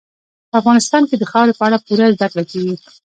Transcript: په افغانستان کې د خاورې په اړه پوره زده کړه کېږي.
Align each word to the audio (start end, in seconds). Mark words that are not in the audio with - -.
په 0.49 0.55
افغانستان 0.61 1.03
کې 1.09 1.15
د 1.17 1.23
خاورې 1.31 1.53
په 1.57 1.63
اړه 1.67 1.77
پوره 1.85 2.05
زده 2.15 2.27
کړه 2.31 2.43
کېږي. 2.51 2.75